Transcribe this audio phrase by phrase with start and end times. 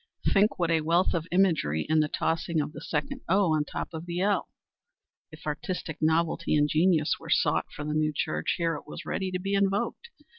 [0.33, 3.89] Think what a wealth of imagery in the tossing of the second O on top
[3.93, 4.49] of the L.
[5.31, 9.29] If artistic novelty and genius were sought for the new church, here it was ready
[9.29, 10.09] to be invoked.